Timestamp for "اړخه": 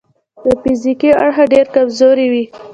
1.21-1.43